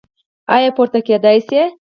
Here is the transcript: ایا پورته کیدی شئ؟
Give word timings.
ایا 0.55 0.69
پورته 0.75 0.99
کیدی 1.07 1.37
شئ؟ 1.47 1.61